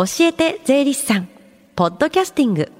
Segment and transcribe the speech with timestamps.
[0.00, 1.28] 教えて税理士さん。
[1.76, 2.72] ポッドキャスティング。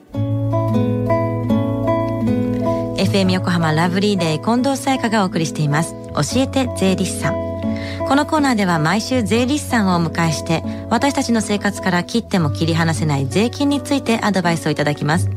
[2.96, 5.92] FM 横浜ラブリーデー近藤沙耶香がお送りしています。
[6.14, 7.34] 教えて税理士さん。
[8.08, 15.28] このコーナーでは毎週税理士さんをお迎えして私たちの生活から切っても切り離せない税金についてアドバイスをいただきます。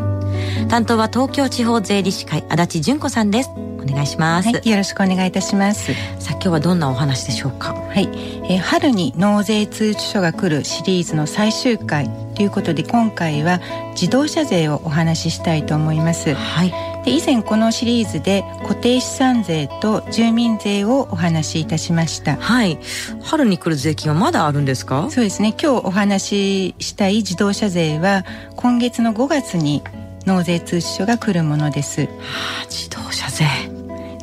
[0.70, 3.50] 担当は東京地方税理士会足立純子さんです。
[3.84, 5.93] お願いします、はい、よろしくお願いいたします。
[6.20, 7.73] さあ今日はどんなお話でしょうか？
[7.73, 8.09] はい、
[8.49, 13.59] えー、春に納税通知書が来るシリーズの最終回ということで今回は
[13.91, 16.34] 自動車税をお話ししたいと思います。
[16.34, 16.73] はい。
[17.03, 22.38] で以前このシリーズで固定資産税と住民税をお話しいたしました。
[22.38, 22.80] はい。
[23.22, 25.09] 春に来る税金はまだあるんですか？
[25.11, 25.50] そうですね。
[25.61, 28.23] 今日お話ししたい自動車税は
[28.55, 29.84] 今月の5月に
[30.25, 32.08] 納税通知書が来るものです、は
[32.61, 33.44] あ、自動車税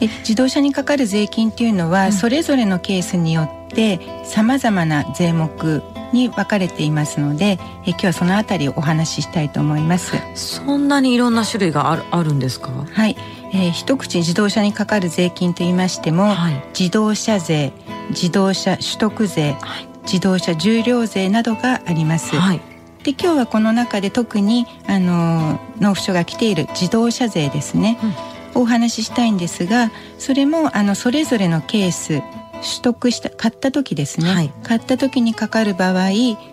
[0.01, 5.83] で自動車にかかる税金っていうのは、それぞれのケースによってさまざまな税目
[6.13, 10.17] に分かれていますのでえ今日はそのあたりをお話ししたいと思います。
[10.35, 12.71] そんなにいろんな種類があるあるんですか？
[12.91, 13.17] はい、
[13.53, 17.73] えー、一口自動車にかかる税金といいましても、はい、自動車税
[18.09, 22.61] 自動車取得税、はい、自動車重量税などがあります、はい、
[23.05, 28.15] で今日はこの中で特にあの納付書が来ている自動車税ですね、うん、
[28.63, 32.23] お話ししたいんですがそれもあのそれぞれのケース
[32.61, 36.11] 取得した買った時ですね、はい、買った時にかかる場合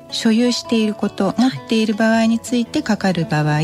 [0.10, 3.60] 所有していること持っている場合についてかかる場合、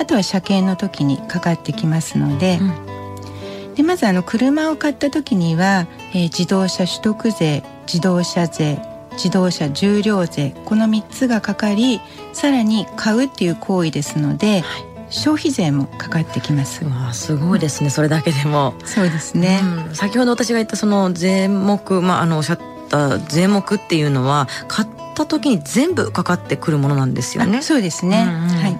[0.00, 8.80] あとは車検の時にかかってきますのでうん、でまずあの車を買った時には、えー、自動車取得税自動車税
[9.12, 12.00] 自動車重量税この3つがかかり
[12.32, 16.84] さらに買うっていう行為ですので、はい消費税もかかってきます。
[16.84, 18.74] わあすごいですねそれだけでも。
[18.84, 27.62] そうですね、うん、先ほど私が言ったその税目まああのおっしゃった税目っていうのは買った時に全部かかってくるものなんですよね。
[27.62, 28.72] そうですね、うんうん、はい。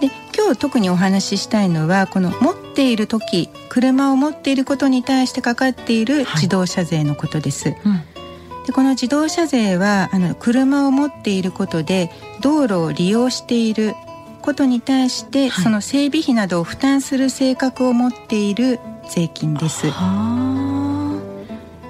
[0.00, 8.02] で今日特にお話ししたいのはこの持っている時車を持っていることに対してかかっている自動車税のことです、はいうん。
[8.66, 12.10] でこの自動車税はあの車を持っていることで
[12.42, 13.94] 道路を利用している
[14.44, 18.78] ことに対して、はい、その整備費などを負担する性格を持っている
[19.08, 19.86] 税金です。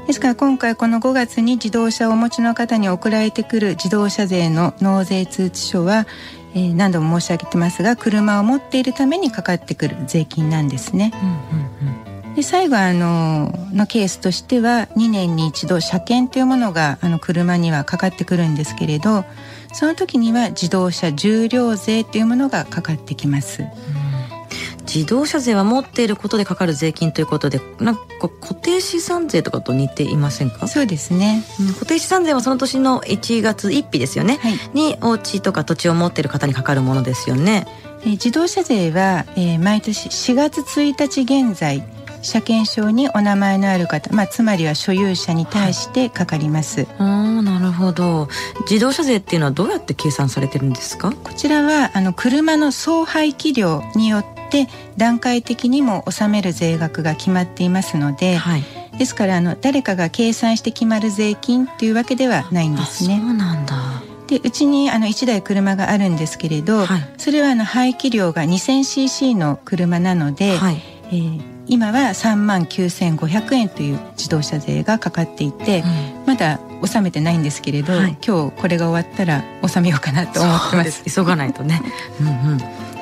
[0.07, 6.07] ですから今回この5月に自動車をお持ちの方に送られてくる自動車税の納税通知書は、
[6.55, 11.13] えー、何度も申し上げてますが車を持っているためにかかってくる税金なんですね。
[11.23, 19.25] うんうんうん、で最後あののケースとしては2年に一度車検というものがあの車にはかかってくるんですけれど
[19.75, 23.65] その時には自動車重量税というものがかかってきます。
[24.87, 30.69] 自動車税は持っていることでかかる税金ということでなんか固定資産税とかと似ていませんか？
[30.69, 31.43] そうですね、
[31.75, 37.67] 固定資産税はその年の1月1日ですよね、はい、にお家とか土地を持っている方にかかるものですよね、
[38.03, 41.83] えー、自動車税は、えー、毎年4月1日現在
[42.25, 46.87] 車検証にお名前のある方、まあ、つまりは所有者に対してかかります。
[46.99, 48.29] あなるほど。
[48.69, 51.13] 自動車税っていうのはどうやって計算されてるんですか？
[51.13, 58.65] こちらはあの車の総排気量によって段階的にも納める税額が決まっていますので、はい、
[58.99, 63.21] ですからあの誰かが計算して決まる税金というわけではないんですね。
[63.21, 63.77] そうなんだ。
[64.27, 75.83] でうちにあの1台車があるんですけれど、はい、それはあの排気量が 2000cc の車なので、はい、えー今は3万9500円という自動車税がかかっていて、
[76.19, 81.05] うん、まだ納めてないんですけれど、はい、今日これが終わったら納めようかなと思ってます。
[81.05, 81.81] 急がないとね。
[82.21, 82.59] うん、うん。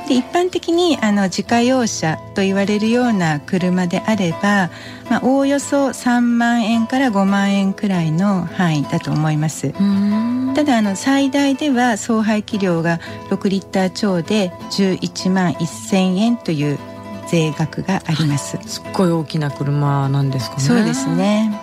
[0.09, 4.71] で一般的にあの自家用車と言われるような車であれば、
[5.09, 9.73] まあ、おおよそ3万円から5万円くらいの範囲だと思います。
[10.55, 16.79] ただあの最大では総排気量が6リッター超で11万1000円という
[17.33, 18.59] 税額があります。
[18.67, 20.63] すっごい大きな車なんですかね。
[20.63, 21.59] そうですね。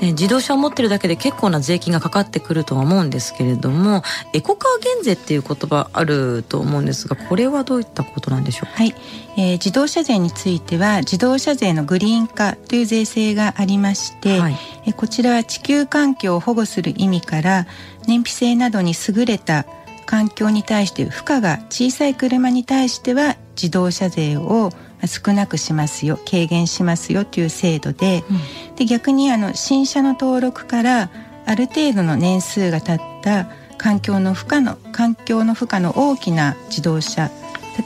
[0.00, 4.02] え自動車を持ってるだけで結構な税金がかかってくるとは思うんですけれども
[4.32, 8.72] エコカー減税っていう言葉あると思うんですがこれはどういったことなんでしょう？
[8.72, 8.94] はい、
[9.36, 14.56] えー、自動車税については自動車税のグリーン化という税制がありまして、はい、
[14.86, 17.66] えこちらは地球環境を保護する意味から
[18.06, 19.64] 燃費性などに優れた
[20.06, 24.70] 環境に対して負荷が小さい車に対しては自動車税を
[25.06, 28.24] 少なくしますよ軽減しますよという制度で
[28.68, 31.10] うん、で逆にあの新車の登録から
[31.46, 37.30] ある程度の年数が経った環境の負荷の環境の負荷の大きな自動車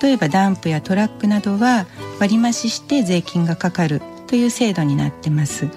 [0.00, 1.86] 例えばダンプやトラックなどは
[2.18, 5.68] 割増して税金がかかるという制度になってます。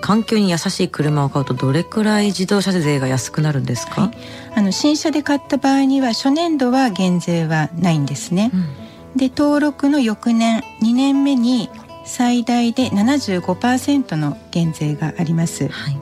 [0.00, 4.18] 環境に優しい車を買うとどれくらい自動車税が安くなるんですか、はい、
[4.56, 8.66] あの新車で買った場合には初年度は減税はないんですね、うん、
[9.16, 11.70] で登録の翌年2年目に
[12.04, 15.98] 最大で75%の減税があります、はい、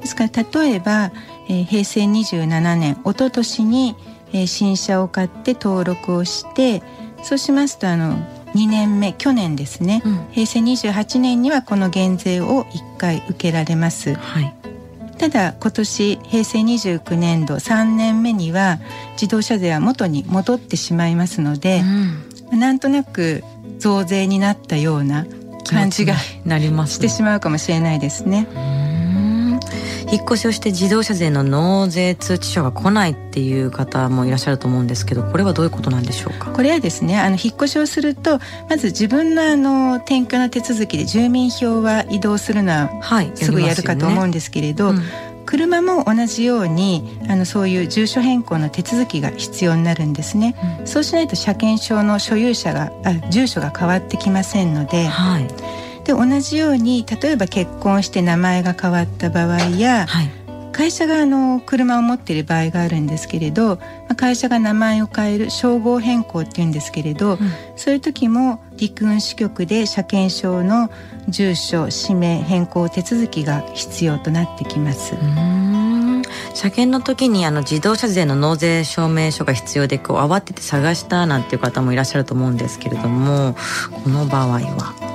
[0.00, 1.12] ですから例えば、
[1.48, 3.96] えー、平成27年一昨年に、
[4.32, 6.82] えー、新車を買って登録をして
[7.22, 8.16] そうしますとあの
[8.54, 14.54] 2年目去年ですね、うん、平成28年にはこの減税を1回受けられます、はい、
[15.18, 18.78] ただ今年平成29年度3年目には
[19.12, 23.42] 自動車税は元に戻ってしまいますので、うん、なんとなく
[23.78, 25.26] 増税になったような
[25.68, 26.14] 感じが
[26.44, 28.46] なりますしてしまうかもしれないですね。
[30.08, 36.52] 引っ越しをして自動車税の納税通知書が来ないっていう方もいらっしゃると思うんですけどこれはどういうことなんでしょうか？
[36.52, 38.38] これはですねあの引っ越しをすると
[38.70, 45.02] まず自分のあの転居の手続きで住民票は移動するのは、はい、すぐやるかと思うんですけれど、うん
[45.46, 55.48] 車も同じようにあのそういう住所変更の手続きが必要になるんですね、うん、そうしないと車検証の所有者があ住所が変わってきませんので、はい、
[56.04, 60.30] で同じように例えば結婚して名前が変わった場合や、はい、
[60.76, 63.78] 会社があの車を持っている場合があるんですけれど
[64.14, 67.38] 会社が名前を変える称号変更っていうんですけれど、うん、
[67.76, 70.90] そういう時も陸運支局で車検証の
[71.28, 75.14] 住所氏名変更手続きが必要となってきます。
[76.54, 83.56] 車検の時にあの自動車税の納税証明書が必要でこう慌てて探したなんていう方もいらっしゃると思うんですけれども
[84.04, 84.94] この場合は。
[85.02, 85.05] え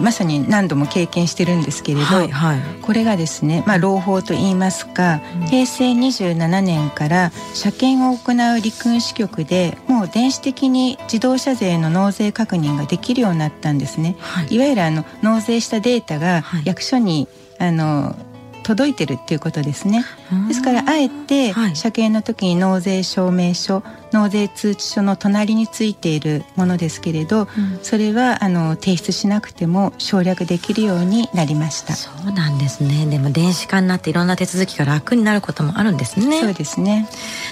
[0.00, 14.16] まさに何度も経験してるんですけれど、はいはい、これがですね、まあ、朗報といいますか、うん、平成27年から車検を行う陸運支局でもう電子的に自動車税の納税確認ができるようになったんですね。
[14.18, 18.16] はい、いわゆるあの納税したデータが役所に、あの
[18.62, 20.04] 届いてるっていうことですね。
[20.48, 27.46] ですからあえて車検の時に納税証明書、納税通知書の隣についているものですけれど、うん、
[27.82, 31.94] それはあの提出しなくても省略できるようになりました。
[31.94, 33.06] そうなんですね。
[33.06, 36.40] でも電子化になっていろんな手続きが楽になることもあるんですね。
[36.40, 37.08] そうですね。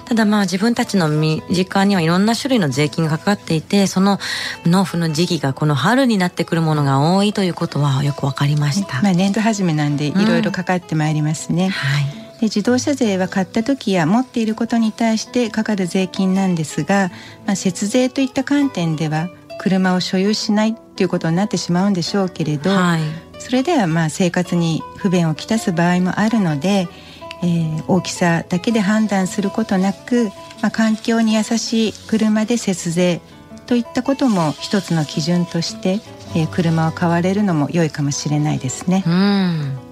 [0.07, 4.19] ただまあ自分たちの身近にはいろんな種類の税金がかかっていてその
[4.65, 17.11] 納付の時期がこの春になってくるものが多いということはよくわかりました、まあ、年度始めなんでいろいろかかってまいりますね、うん、はいで自動車税は買った時や持っていることに対してかかる税金なんですが、
[17.47, 23.01] まあ、節税といった観点では車を所有しないっていうことになってしまうんでしょうけれど、はい、
[23.41, 26.89] それではまあ生活に不便をきたす場合もあるので、
[27.43, 30.27] えー、大きさだけで判断することなく、
[30.63, 33.21] まあ、環境に優しい車で節税
[33.67, 36.01] といったことも一つの基準として、
[36.35, 39.03] えー、車を買われるのも良いかもしれないですね。
[39.07, 39.88] うん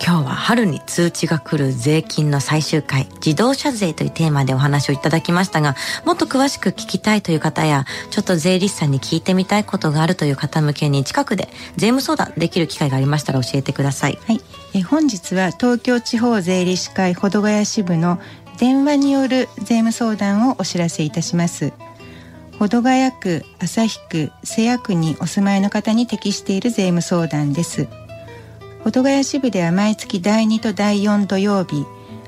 [0.00, 5.74] 今日は春に通知が来る税金の最終回、自動車税というテーマでお話をいただきましたが、
[6.04, 14.18] もっと詳しく聞きたいという方や、ちょっと税理士さんに聞いてみたいことがあるという方向けに近くで税務相談できる機会がありましたら教えてください。
[14.26, 14.40] はい。
[14.74, 18.20] え本日は東京地方税理士会保土ヶ谷支部の
[18.58, 21.72] 電話による税務相談をお知らせいたします。
[22.58, 27.88] 保土ヶ谷区、旭区、瀬谷区にお住まいの方に適している税務相談です。
[28.88, 31.84] 保土ヶ谷支部では毎月第2と第4土曜日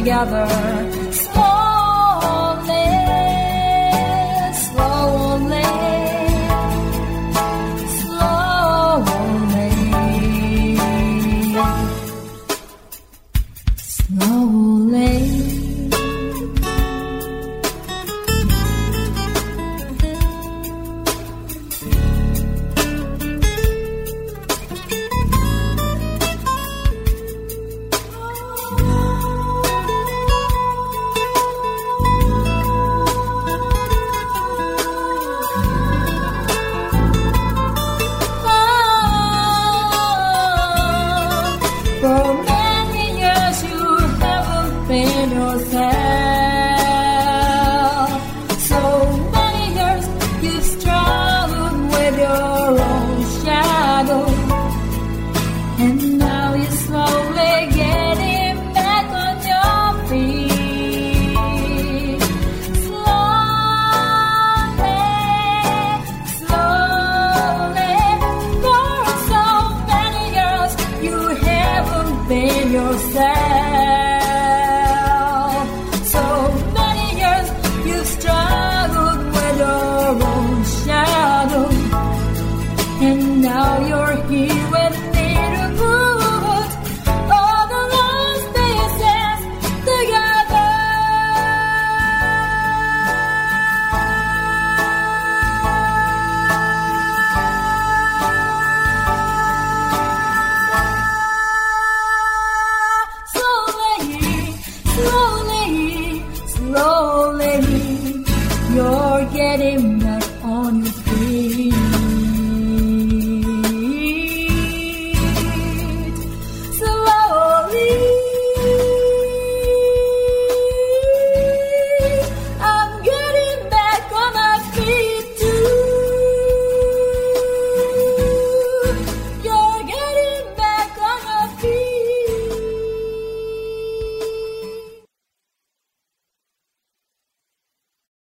[0.00, 1.09] Together.